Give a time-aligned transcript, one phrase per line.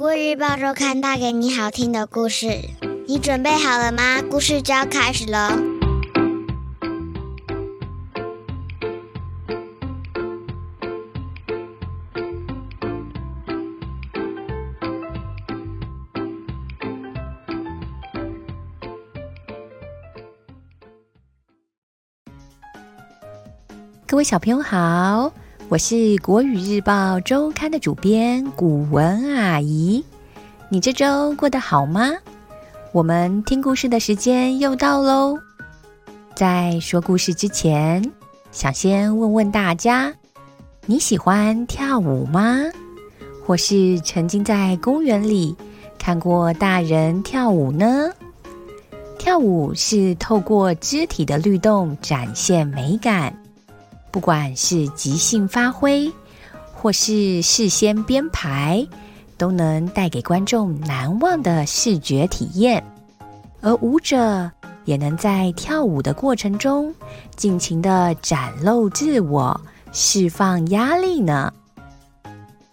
[0.00, 2.46] 国日报周刊带给你好听的故事，
[3.06, 4.22] 你准备好了吗？
[4.30, 5.50] 故事就要开始喽！
[24.06, 25.34] 各位小朋友好。
[25.70, 30.04] 我是国语日报周刊的主编古文阿姨，
[30.68, 32.10] 你这周过得好吗？
[32.90, 35.38] 我们听故事的时间又到喽。
[36.34, 38.02] 在说故事之前，
[38.50, 40.12] 想先问问大家：
[40.86, 42.64] 你喜欢跳舞吗？
[43.46, 45.54] 或是曾经在公园里
[46.00, 48.10] 看过大人跳舞呢？
[49.20, 53.39] 跳舞是透过肢体的律动展现美感。
[54.10, 56.12] 不管是即兴发挥，
[56.74, 58.86] 或是事先编排，
[59.36, 62.84] 都能带给观众难忘的视觉体验。
[63.60, 64.50] 而舞者
[64.84, 66.92] 也能在跳舞的过程中，
[67.36, 69.60] 尽情的展露自我，
[69.92, 71.52] 释放压力呢。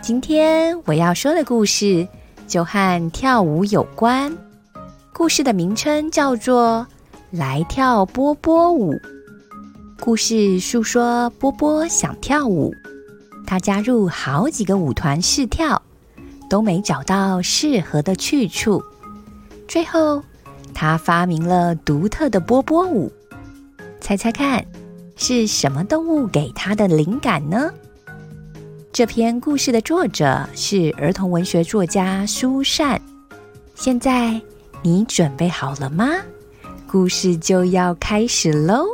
[0.02, 2.08] 今天我要说的故事
[2.48, 4.36] 就和跳舞有关，
[5.14, 6.88] 故事的名称叫做
[7.38, 8.94] 《来跳波波舞》。
[10.00, 12.74] 故事诉说波波想跳舞，
[13.46, 15.82] 他加入好几个舞团试跳，
[16.50, 18.82] 都没找到适合的去处。
[19.68, 20.24] 最后，
[20.74, 23.12] 他发明了独特的波波舞。
[24.00, 24.64] 猜猜看，
[25.18, 27.70] 是什么动物给他的灵感呢？
[28.94, 33.02] 这篇故事的作者是儿童文学作家苏珊。
[33.76, 34.40] 现在
[34.82, 36.08] 你准备好了吗？
[36.90, 38.86] 故事就要开始喽！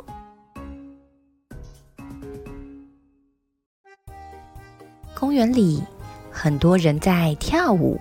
[5.23, 5.81] 公园里，
[6.29, 7.97] 很多人在跳舞。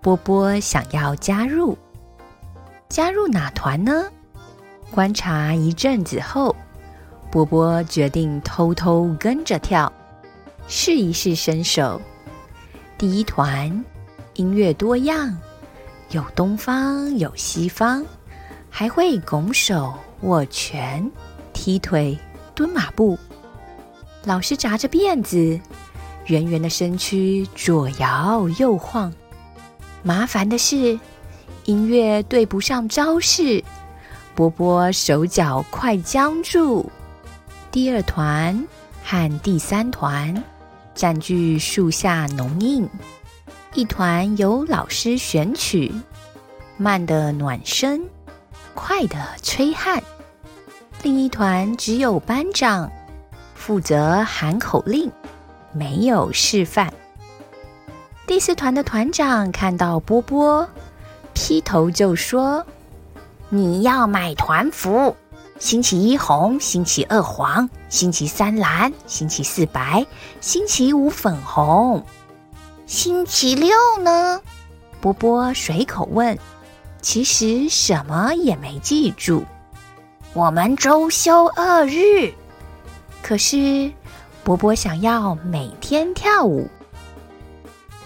[0.00, 1.76] 波波想要加入，
[2.88, 4.04] 加入哪团呢？
[4.92, 6.54] 观察一阵子后，
[7.28, 9.92] 波波决定偷偷跟着跳，
[10.68, 12.00] 试一试身手。
[12.96, 13.84] 第一团
[14.34, 15.36] 音乐多样，
[16.10, 18.06] 有东方，有西方，
[18.70, 21.10] 还会拱手、握拳、
[21.52, 22.16] 踢腿、
[22.54, 23.18] 蹲马步。
[24.24, 25.58] 老师扎着辫子。
[26.28, 29.12] 圆圆的身躯左摇右晃，
[30.02, 30.98] 麻烦的是
[31.64, 33.64] 音乐对不上招式，
[34.34, 36.90] 波波手脚快僵住。
[37.70, 38.66] 第二团
[39.02, 40.42] 和第三团
[40.94, 42.86] 占据树下浓荫，
[43.72, 45.90] 一团由老师选曲，
[46.76, 48.02] 慢的暖身，
[48.74, 49.98] 快的吹汗；
[51.02, 52.90] 另一团只有班长
[53.54, 55.10] 负责喊口令。
[55.78, 56.92] 没有示范。
[58.26, 60.68] 第四团的团长看到波波，
[61.32, 62.66] 劈头就说
[63.48, 65.16] ：“你要买团服，
[65.58, 70.04] 星期一红，星期二黄，星期三蓝，星期四白，
[70.40, 72.04] 星期五粉红，
[72.86, 73.70] 星期六
[74.02, 74.42] 呢？”
[75.00, 76.36] 波波随口问，
[77.00, 79.44] 其实什么也没记住。
[80.34, 82.34] 我们周休二日，
[83.22, 83.92] 可是。
[84.48, 86.66] 波波想要每天跳舞，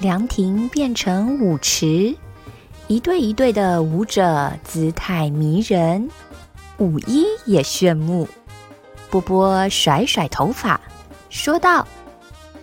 [0.00, 2.16] 凉亭变成舞池，
[2.88, 6.10] 一对一对的舞者姿态迷人，
[6.78, 8.26] 舞衣也炫目。
[9.08, 10.80] 波波甩甩头发，
[11.30, 11.86] 说道：“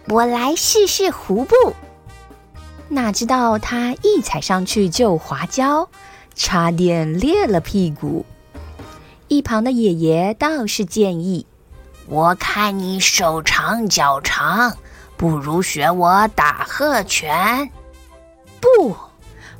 [0.10, 1.56] 我来试试弧步。”
[2.90, 5.88] 哪知道他一踩上去就滑跤，
[6.36, 8.26] 差点裂了屁股。
[9.30, 11.46] 一旁的爷爷倒是建议。
[12.10, 14.76] 我看你手长脚长，
[15.16, 17.70] 不如学我打鹤拳。
[18.60, 18.96] 不，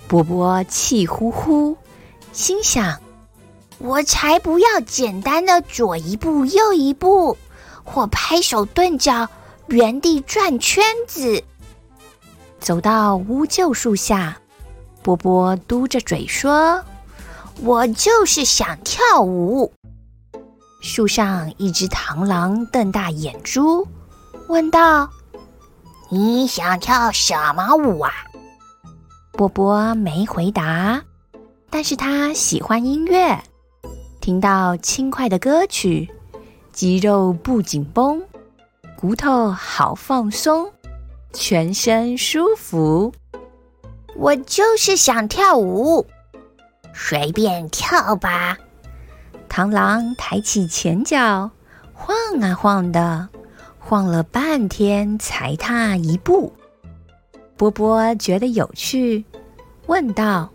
[0.08, 1.78] 波波气呼呼，
[2.34, 3.00] 心想：
[3.78, 7.38] 我才不要简单的左一步右一步，
[7.84, 9.30] 或拍手顿脚，
[9.68, 11.44] 原地转圈子。
[12.60, 14.36] 走到乌桕树下，
[15.04, 16.84] 波波嘟着嘴说
[17.62, 19.72] ：“我就是想跳舞。”
[20.80, 23.86] 树上一只螳螂瞪大眼珠，
[24.48, 25.10] 问道
[26.10, 28.12] ：“你想跳什么舞啊？”
[29.34, 31.02] 波波没回答，
[31.70, 33.38] 但是他喜欢音乐，
[34.22, 36.10] 听到轻快的歌曲，
[36.72, 38.22] 肌肉不紧绷，
[38.98, 40.72] 骨头好放松，
[41.34, 43.14] 全身舒服。
[44.16, 46.06] 我就是想跳舞，
[46.94, 48.58] 随便跳吧。
[49.50, 51.50] 螳螂抬起前脚，
[51.92, 53.28] 晃啊晃的，
[53.80, 56.54] 晃了半天才踏一步。
[57.58, 59.26] 波波觉得有趣，
[59.88, 60.50] 问道：“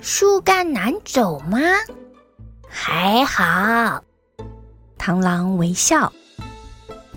[0.00, 1.58] 树干难走吗
[2.68, 4.04] ？”“还好。”
[4.96, 6.12] 螳螂微笑。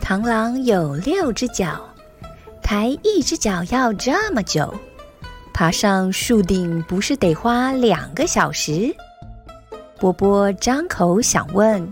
[0.01, 1.86] 螳螂有六只脚，
[2.63, 4.74] 抬一只脚要这么久，
[5.54, 8.95] 爬上树顶不是得花两个小时？
[9.99, 11.91] 波波张口想问，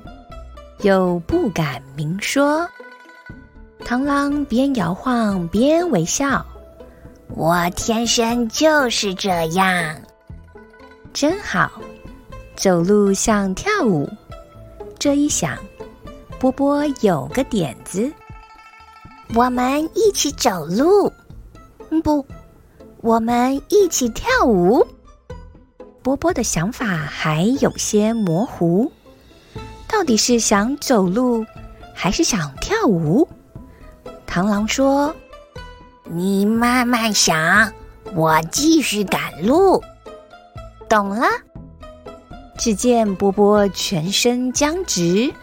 [0.82, 2.68] 又不敢明说。
[3.84, 6.46] 螳螂边摇晃边微笑。
[7.30, 9.96] 我天生就是这样，
[11.14, 11.72] 真好。
[12.56, 14.08] 走路像跳舞。
[15.00, 15.58] 这一想，
[16.40, 18.12] 波波有个点子。
[19.34, 21.12] 我们一起走路？
[22.04, 22.26] 不，
[23.02, 24.86] 我们一起跳舞。
[26.06, 28.92] 波波的想法还有些模糊，
[29.88, 31.44] 到底是想走路，
[31.96, 33.28] 还是想跳舞？
[34.28, 35.16] 螳螂说
[36.06, 37.74] ：“你慢慢想，
[38.14, 39.84] 我继续赶路。”
[40.88, 41.26] 懂了。
[42.56, 45.34] 只见波波全身僵直，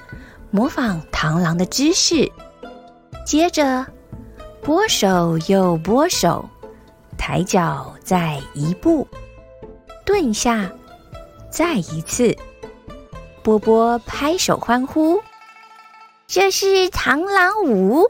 [0.52, 2.30] 模仿螳螂的姿势。
[3.26, 3.84] 接着，
[4.62, 6.48] 拨手又拨手，
[7.18, 9.08] 抬脚再一步，
[10.04, 10.70] 顿下，
[11.50, 12.36] 再一次。
[13.42, 15.20] 波波拍手欢呼
[16.28, 18.08] ：“这是螳螂舞！”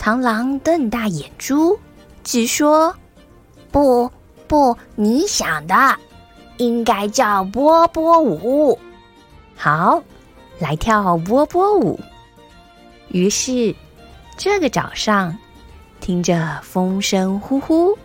[0.00, 1.78] 螳螂瞪大眼珠，
[2.24, 2.94] 直说
[3.70, 4.10] ：“不
[4.46, 5.96] 不，你想的
[6.58, 8.78] 应该叫波波舞。
[9.56, 10.02] 好，
[10.58, 11.98] 来跳波波舞。”
[13.08, 13.74] 于是，
[14.36, 15.36] 这个早上，
[16.00, 17.98] 听着风声呼呼，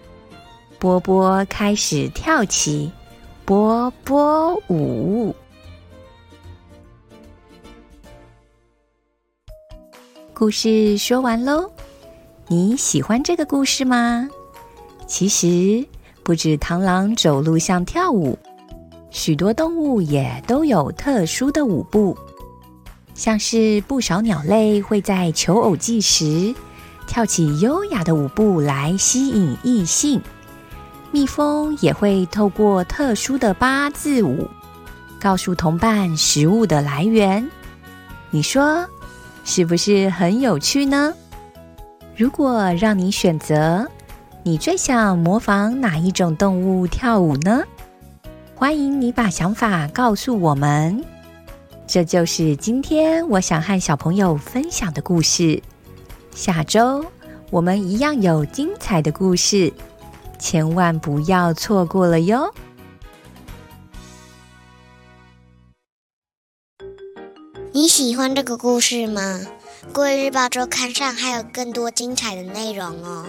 [0.85, 2.91] 波波开始跳起
[3.43, 5.35] 波波舞。
[10.31, 11.71] 故事说完喽。
[12.47, 14.29] 你喜欢这个故事吗？
[15.07, 15.83] 其实
[16.21, 18.37] 不止螳螂走路像跳舞，
[19.09, 22.15] 许多动物也都有特殊的舞步。
[23.15, 26.53] 像是不少鸟类会在求偶季时
[27.07, 30.21] 跳起优雅的舞步来吸引异性，
[31.15, 34.49] 蜜蜂也会透过特殊的八字舞
[35.17, 37.49] 告诉同伴食物的来源。
[38.31, 38.85] 你说
[39.45, 41.13] 是不是很有趣呢？
[42.17, 43.87] 如果让你选择，
[44.43, 47.63] 你最想模仿哪一种动物跳舞呢？
[48.53, 51.01] 欢迎你把想法告诉我们。
[51.87, 55.63] 这就是今天我想和小朋友分享的故事。
[56.35, 57.05] 下周
[57.51, 59.71] 我们一样有精彩的故事，
[60.37, 62.51] 千万不要错过了哟！
[67.71, 69.41] 你喜欢这个故事吗？
[69.93, 73.25] 国语日报周刊上还有更多精彩的内容哦。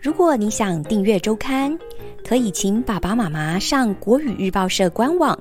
[0.00, 1.78] 如果你想订阅周刊，
[2.26, 5.38] 可以请爸爸妈妈上国语日报社官网，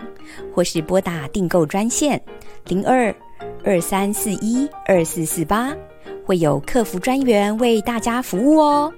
[0.54, 2.22] 或是拨打订购专线
[2.66, 3.14] 零二
[3.64, 5.74] 二三四一二四四八，
[6.26, 8.94] 会有客服专员为大家服务哦。